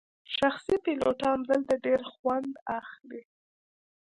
شخصي 0.37 0.75
پیلوټان 0.85 1.37
دلته 1.49 1.73
ډیر 1.85 1.99
خوند 2.11 2.51
اخلي 2.79 3.21